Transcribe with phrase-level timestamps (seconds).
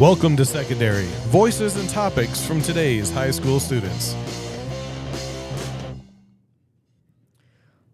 [0.00, 4.16] Welcome to Secondary Voices and Topics from today's high school students.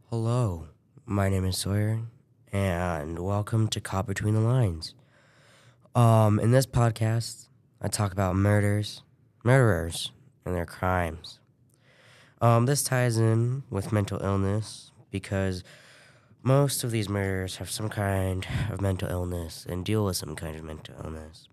[0.08, 0.69] Hello,
[1.04, 2.03] my name is Sawyer,
[2.53, 4.94] and welcome to Caught Between the Lines.
[5.97, 7.48] Um, in this podcast,
[7.83, 9.02] I talk about murders,
[9.43, 10.12] murderers,
[10.44, 11.40] and their crimes.
[12.40, 15.65] Um, this ties in with mental illness because
[16.45, 20.55] most of these murderers have some kind of mental illness and deal with some kind
[20.55, 21.48] of mental illness.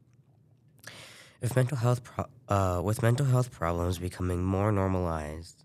[1.44, 5.62] If mental health pro- uh, with mental health problems becoming more normalized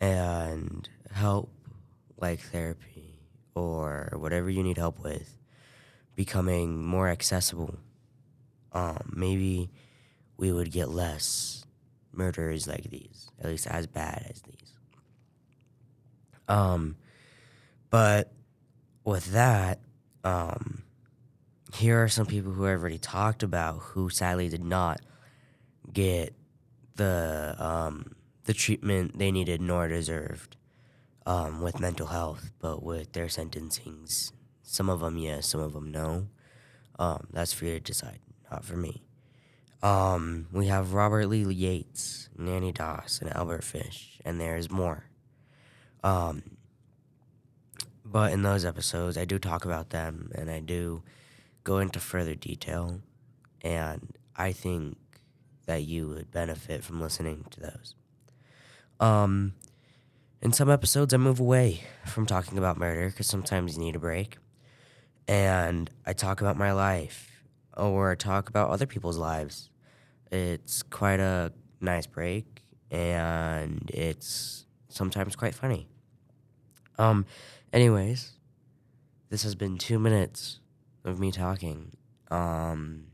[0.00, 1.50] and help
[2.20, 3.18] like therapy
[3.56, 5.36] or whatever you need help with
[6.14, 7.80] becoming more accessible,
[8.72, 9.70] um, maybe
[10.36, 11.64] we would get less
[12.12, 14.72] murders like these, at least as bad as these.
[16.46, 16.94] Um,
[17.90, 18.32] but
[19.04, 19.80] with that,
[20.22, 20.81] um,
[21.74, 25.00] here are some people who I've already talked about who sadly did not
[25.92, 26.34] get
[26.96, 30.56] the um, the treatment they needed nor deserved
[31.26, 35.90] um, with mental health, but with their sentencings, some of them yes, some of them
[35.90, 36.28] no.
[36.98, 39.02] Um, that's for you to decide, not for me.
[39.82, 45.06] Um, we have Robert Lee Yates, Nanny Doss, and Albert Fish, and there's more.
[46.04, 46.42] Um,
[48.04, 51.02] but in those episodes, I do talk about them, and I do
[51.64, 53.00] go into further detail,
[53.62, 54.96] and I think
[55.66, 57.94] that you would benefit from listening to those.
[58.98, 59.54] Um,
[60.40, 64.00] in some episodes, I move away from talking about murder because sometimes you need a
[64.00, 64.38] break.
[65.28, 67.44] And I talk about my life
[67.76, 69.70] or talk about other people's lives.
[70.30, 75.88] It's quite a nice break and it's sometimes quite funny.
[76.98, 77.24] Um,
[77.72, 78.32] anyways,
[79.30, 80.58] this has been two minutes
[81.04, 81.92] of me talking.
[82.30, 83.06] Um,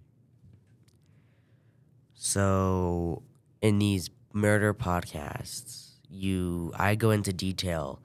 [2.15, 3.23] so
[3.61, 8.01] in these murder podcasts, you I go into detail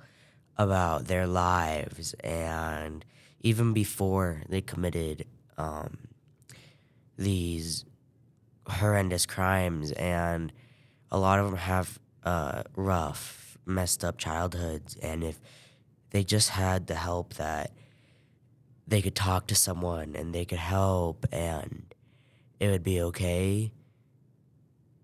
[0.57, 3.03] about their lives and
[3.41, 5.25] even before they committed
[5.57, 5.97] um,
[7.17, 7.85] these
[8.67, 10.51] horrendous crimes and
[11.11, 15.39] a lot of them have uh, rough messed up childhoods and if
[16.11, 17.71] they just had the help that
[18.87, 21.93] they could talk to someone and they could help and
[22.59, 23.71] it would be okay.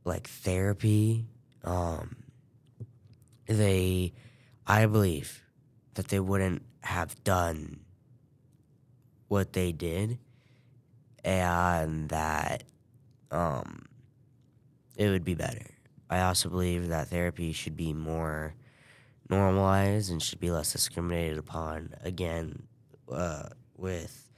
[0.05, 1.25] Like therapy
[1.63, 2.15] um,
[3.47, 4.13] they
[4.67, 5.43] i believe
[5.95, 7.79] that they wouldn't have done
[9.27, 10.17] what they did
[11.25, 12.63] and that
[13.31, 13.85] um,
[14.95, 15.65] it would be better.
[16.09, 18.55] I also believe that therapy should be more
[19.29, 21.93] normalized and should be less discriminated upon.
[22.03, 22.63] Again
[23.11, 24.29] uh, with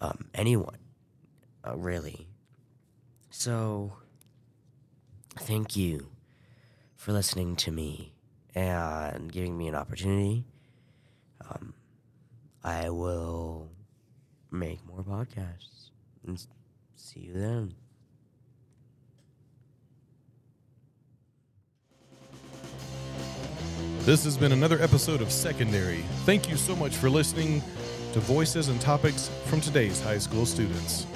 [0.00, 0.78] um, anyone
[1.66, 2.26] uh, really
[3.30, 3.92] so
[5.38, 6.08] thank you
[6.96, 8.12] for listening to me
[8.54, 10.44] and giving me an opportunity.
[11.48, 11.74] Um,
[12.62, 13.70] I will
[14.50, 15.90] make more podcasts
[16.26, 16.44] and
[16.94, 17.74] see you then.
[24.00, 26.04] This has been another episode of Secondary.
[26.24, 27.62] Thank you so much for listening
[28.12, 31.06] to Voices and Topics from today's high school students.